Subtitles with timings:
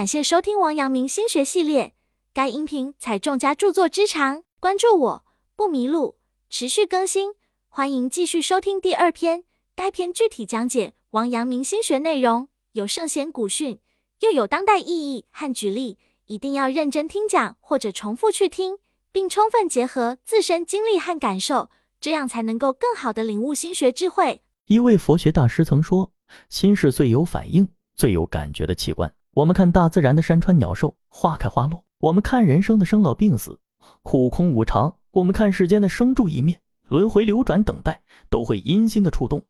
[0.00, 1.92] 感谢收听王阳明心学系列，
[2.32, 6.16] 该音频采众家著作之长，关注我不迷路，
[6.48, 7.34] 持续更新，
[7.68, 9.44] 欢迎继续收听第二篇。
[9.76, 13.78] 该篇具体讲解王阳明心学内容，有圣贤古训，
[14.20, 18.78] 又有当代意义和举例，一定要认真听讲或者重复去听，
[19.12, 21.68] 并充分结合自身经历和感受，
[22.00, 24.40] 这样才能够更好的领悟心学智慧。
[24.64, 26.10] 一位佛学大师曾说
[26.48, 33.60] ：“心是最有反应、最有感觉的器官。”我们看大自然的山川鸟兽，花开花落；我们看人生的生老病死，
[34.02, 39.40] 苦空无常；我们看世间的生住异灭、轮回流转等待，都会阴心的触动，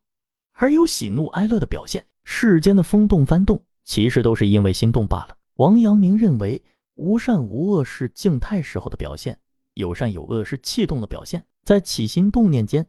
[0.53, 2.05] 而有喜怒哀乐的表现。
[2.23, 5.35] 世间的风动翻动，其实都是因为心动罢了。
[5.55, 6.63] 王阳明认为，
[6.93, 9.39] 无善无恶是静态时候的表现，
[9.73, 11.43] 有善有恶是气动的表现。
[11.63, 12.85] 在起心动念间，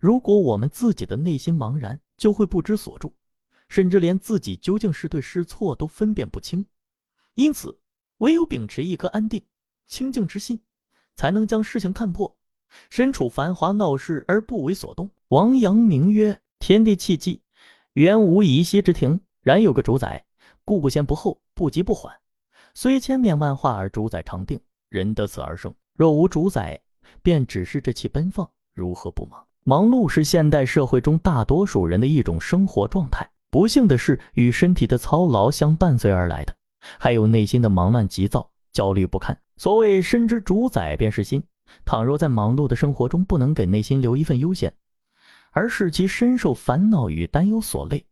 [0.00, 3.14] 如果我们自己的内心茫然，就会不知所住。
[3.68, 6.64] 甚至连自己究竟是对是错都分辨不清，
[7.34, 7.78] 因此
[8.18, 9.42] 唯有秉持一颗安定
[9.86, 10.60] 清净之心，
[11.14, 12.36] 才能将事情看破，
[12.90, 15.10] 身处繁华闹市而不为所动。
[15.28, 17.42] 王阳明曰：“天地气机，
[17.94, 20.24] 原无一息之停，然有个主宰，
[20.64, 22.14] 故不先不后，不急不缓。
[22.74, 25.74] 虽千变万化而主宰常定，人得此而生。
[25.94, 26.80] 若无主宰，
[27.22, 29.46] 便只是这气奔放，如何不忙？
[29.64, 36.54] 忙碌是现代社会中大多数人的一种生活状态。”不幸的是，与身体的操劳相伴随而来的，
[36.98, 39.40] 还有内心的忙乱、急躁、焦虑不堪。
[39.56, 41.42] 所谓身之主宰便是心，
[41.82, 44.74] 倘若在忙碌的生活中不能给内心留一份悠闲，
[45.52, 48.04] 而使其深受烦恼与担忧所累，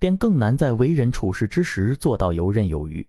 [0.00, 3.06] 便更难在为人处事之时做到游刃有余、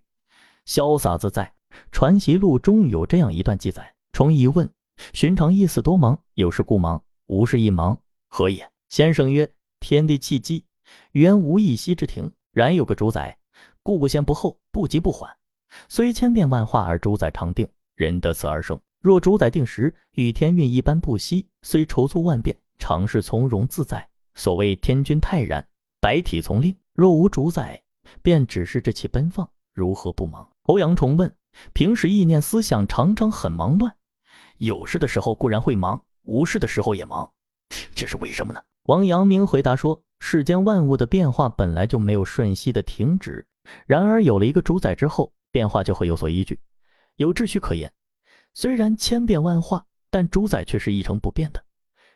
[0.68, 1.52] 潇洒自在。
[1.90, 4.70] 《传习录》中有这样一段记载：重疑问：
[5.12, 8.70] 寻常意思多忙，有事故忙，无事一忙，何也？
[8.88, 10.64] 先生曰：天地气机。
[11.12, 13.36] 原无一息之停，然有个主宰，
[13.82, 15.30] 故不先不后，不急不缓。
[15.88, 18.80] 虽千变万化而主宰常定，人得此而生。
[19.00, 24.06] 若主宰定时，与天运一般不息；虽踌躇万变，常是从容自在。
[24.34, 25.66] 所谓天君泰然，
[26.00, 26.76] 百体从令。
[26.92, 27.82] 若无主宰，
[28.22, 30.48] 便只是这气奔放，如何不忙？
[30.64, 31.34] 欧阳重问：
[31.72, 33.94] 平时意念思想常常很忙乱，
[34.58, 37.32] 有事的时候固然会忙，无事的时候也忙，
[37.94, 38.60] 这是为什么呢？
[38.84, 40.02] 王阳明回答说。
[40.20, 43.44] 世间万物的变化本来就没有瞬息的停止，
[43.86, 46.60] 然而有了一个主宰之后，变化就会有所依据，
[47.16, 47.90] 有秩序可言。
[48.54, 51.64] 虽然千变万化，但主宰却是一成不变的。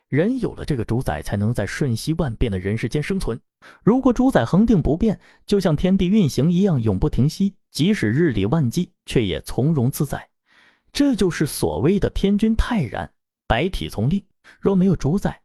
[0.08, 3.40] 人有了这个主宰，才能在瞬息万变的人世间生存。
[3.82, 10.28] 如果主宰恒定不变，就像天地运行一样永不停息，即使日理万机，却也从容自在。
[10.92, 13.10] 这就是所谓的天君泰然，
[13.48, 14.22] 百体从令。
[14.60, 15.40] 若没有主宰，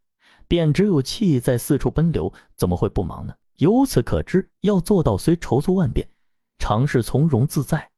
[0.49, 3.33] 便只有气在四处奔流，怎么会不忙呢？
[3.57, 6.09] 由此可知，要做到虽踌躇万变，
[6.57, 7.89] 常是从容自在，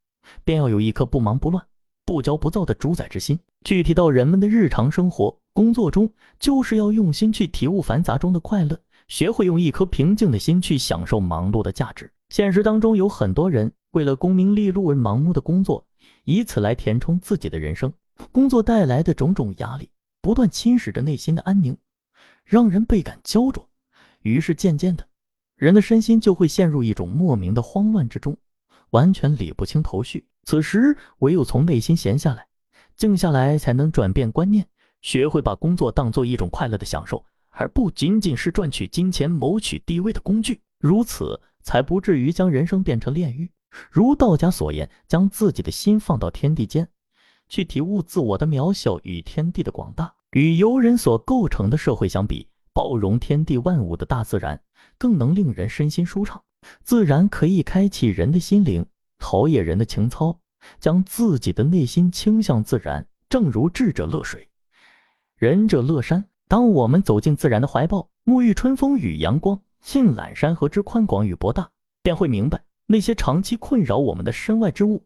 [0.44, 1.66] 便要有一颗不忙不乱、
[2.06, 3.40] 不骄不躁的主宰之心。
[3.64, 12.12] 具体到人们的日常生活、工作中，就是要用心去体悟繁杂中的快乐，学会用一颗平静的心去享受忙碌的价值。
[12.30, 15.86] 现实当中有很多人为了功名利禄而盲目的工作，
[16.26, 17.94] 以此来填充自己的人生。
[18.34, 19.90] 工作带来的种种压力，
[20.22, 21.78] 不断侵蚀着内心的安宁。
[22.52, 23.66] 让人倍感焦灼，
[24.24, 25.08] 于是渐渐的，
[25.56, 28.36] 人的身心就会陷入一种莫名的慌乱之中，
[28.90, 30.28] 完全理不清头绪。
[30.44, 32.46] 此时，唯有从内心闲下来，
[32.98, 34.68] 静下来，才能转变观念，
[35.02, 40.60] 学会把工作当做一种快乐的享受，而不仅仅是赚取金钱、谋取地位的工具。
[40.78, 43.50] 如此，才不至于将人生变成炼狱。
[43.90, 46.86] 如道家所言，将自己的心放到天地间，
[47.48, 50.14] 去体悟自我的渺小与天地的广大。
[50.32, 54.62] 与游人所构成的社会相比，包容天地万物的大自然
[54.98, 56.42] 更能令人身心舒畅。
[56.84, 58.86] 自然可以开启人的心灵，
[59.18, 60.40] 陶冶人的情操，
[60.80, 63.06] 将自己的内心倾向自然。
[63.28, 64.48] 正如智者乐水，
[65.38, 66.26] 仁者乐山。
[66.48, 71.70] 当我们走进自然的怀抱，沐浴春风与阳光，尽览山河之宽广与博大，
[72.04, 75.04] 便会明白，那些长期困扰我们的身外之物，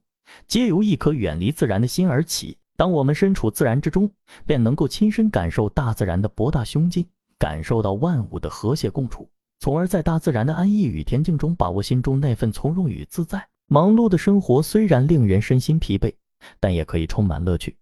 [0.47, 2.57] 皆由一颗远离自然的心而起。
[2.77, 4.11] 当我们身处自然之中，
[4.45, 7.05] 便能够亲身感受大自然的博大胸襟，
[7.39, 9.29] 感受到万物的和谐共处，
[9.59, 13.47] 从而在大自然的安逸与恬静中，把握心中那份从容与自在。
[13.67, 16.13] 忙碌的生活虽然令人身心疲惫，
[16.59, 17.77] 但也可以充满乐趣，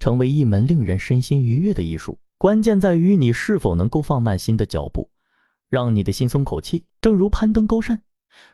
[0.00, 2.18] 成为一门令人身心愉悦的艺术。
[2.38, 5.10] 关键在于你是否能够放慢心的脚步，
[5.68, 6.84] 让你的心松口气。
[7.00, 8.02] 正如攀登高山，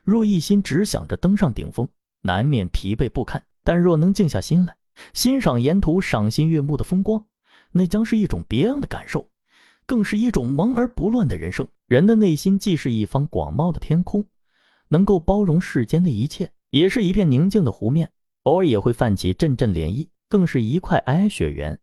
[0.03, 1.89] 若一心只想着登上顶峰，
[2.23, 4.77] 难免疲惫不堪；但若能静下心来，
[5.13, 7.25] 欣赏沿途赏心悦目的风光，
[7.73, 9.29] 那将是一种别样的感受，
[9.87, 11.67] 更是一种忙而不乱的人生。
[11.87, 14.25] 人的内心既是一方广袤的天空，
[14.89, 18.11] 能够包容世间的一切，也是一片宁静的湖面，
[18.45, 21.79] 偶尔也会泛起阵阵涟漪，更是一块皑皑雪原，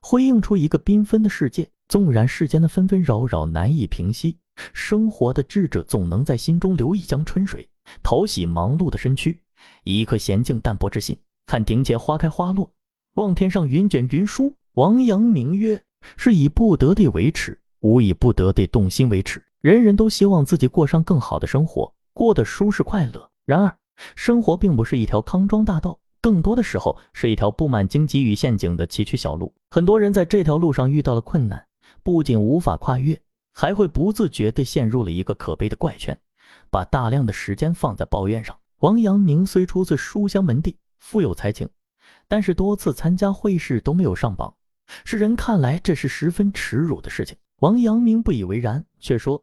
[0.00, 1.68] 辉映出一个缤纷的世界。
[1.88, 4.36] 纵然世间的纷纷扰扰难以平息，
[4.72, 7.68] 生活的智者总能在心中留一江春水，
[8.02, 9.40] 淘洗忙碌的身躯，
[9.84, 12.72] 一颗娴静淡泊之心，看庭前花开花落，
[13.14, 14.52] 望天上云卷云舒。
[14.74, 15.80] 王阳明曰
[16.18, 23.30] ：“是以不得地为耻，无以不得地动心为耻。”人人都希望自己过上更好的生活，过得舒适快乐。
[23.44, 23.76] 然而，
[24.16, 29.54] 生活并不是一条康庄大道，更多的时候是一条布满荆棘与陷阱的崎岖小路。
[29.70, 31.64] 很多人在这条路上遇到了困难。
[32.02, 33.20] 不仅无法跨越，
[33.52, 36.18] 还会不自觉地陷入了一个可悲的怪圈，
[36.70, 38.56] 把大量的时间放在抱怨上。
[38.80, 41.68] 王阳明虽出自书香门第，富有才情，
[42.28, 44.54] 但是多次参加会试都没有上榜，
[45.04, 47.36] 世人看来这是十分耻辱的事情。
[47.60, 49.42] 王阳明不以为然，却说：“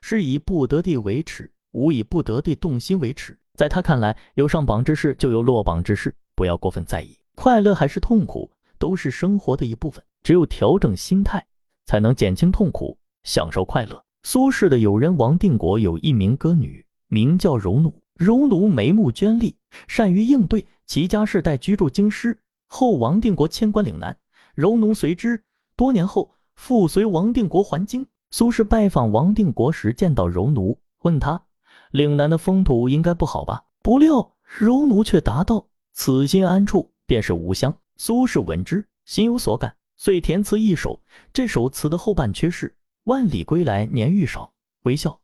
[0.00, 7.16] 是以不得地为耻，无以不得地动心为耻。”在他看来，有上榜之事就有落榜之事，不要过分在意。
[7.34, 11.46] 快乐还是痛苦，都是生活的一部分，只有调整心态。
[11.86, 14.04] 才能减轻痛苦，享受快乐。
[14.22, 18.00] 苏轼的友人王定国有一名歌女，名叫柔奴。
[18.14, 19.56] 柔奴眉目娟丽，
[19.88, 20.64] 善于应对。
[20.90, 22.36] 其家世代居住京师。
[22.66, 24.18] 后王定国迁官岭南，
[24.56, 25.44] 柔奴随之。
[25.76, 28.08] 多年后，复随王定国还京。
[28.32, 31.40] 苏轼拜访王定国时，见到柔奴，问他
[31.92, 39.76] ：“岭南的风土应该不好吧？”不料柔奴却答道：“此心安处，便是吾乡。”苏轼闻之，心有所感。
[39.96, 41.00] 遂填词一首，
[41.32, 42.74] 这首词的后半阙是
[43.06, 44.52] “万里归来年愈少，
[44.82, 45.20] 微笑，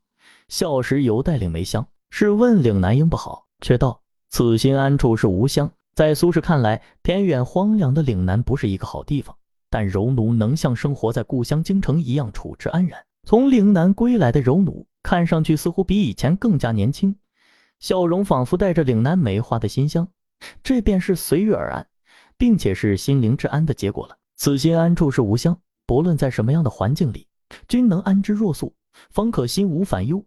[0.47, 1.89] 笑时犹带岭梅香”。
[2.11, 5.71] 试问岭南应不好，却道“此心安处是吾乡”。
[5.95, 9.35] 在苏轼看来，偏远荒凉的岭南不是一个好地方，
[9.71, 13.03] 但柔奴能像生活在故乡京城一样处之安然。
[13.25, 17.17] 从岭南归来的柔奴，看上去似乎比以前更加年轻，
[17.81, 20.07] 笑容仿佛带着岭南梅花的馨香，
[20.63, 21.87] 这便是随遇而安，
[22.37, 24.19] 并且是心灵之安的结果了。
[24.37, 25.59] 此心安处是吾乡。
[25.87, 27.29] 不论在什么样的环境里，
[27.69, 28.75] 均能安之若素，
[29.11, 30.23] 方可心无烦忧，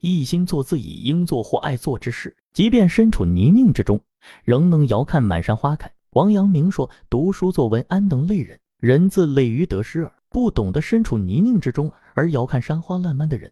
[0.00, 2.36] 一心做自己应做或爱做之事。
[2.52, 4.00] 即便身处泥泞之中，
[4.44, 5.92] 仍能遥看满山花开。
[6.10, 8.58] 王阳明说：“读书作文，安能累人？
[8.78, 13.50] 人自累于得失耳。”不懂得身处泥泞之中而遥看山花烂漫的人，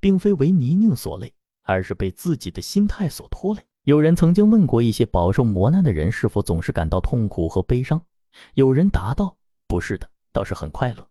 [0.00, 1.32] 并非为泥泞所累，
[1.62, 3.60] 而是被自己的心态所拖累。
[3.84, 8.02] 有人曾经问过一些饱受磨难的人，是否总是感到痛苦和悲伤？
[8.54, 9.36] 有人答道。
[9.68, 11.06] 不是的，倒是很快乐，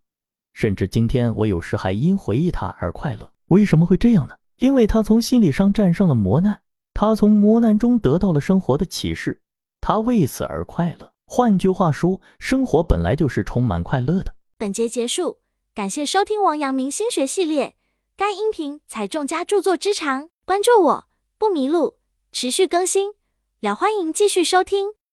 [0.54, 3.32] 甚至今天我有时还因回忆他而快乐。
[3.48, 4.36] 为什么会这样呢？
[4.64, 6.62] 因为他从心理上战胜了磨难，
[6.94, 9.42] 他从磨难中得到了生活的启示，
[9.82, 11.12] 他为此而快乐。
[11.26, 14.36] 换句话说，生活本来就是充满快乐的。
[14.58, 15.40] 本节结束，
[15.76, 17.76] 感谢收听王阳明心学系列。
[18.16, 21.08] 该音频采众家著作之长，关注我
[21.38, 21.98] 不迷路，
[22.32, 23.16] 持续更新，
[23.60, 24.94] 了欢迎继续收听。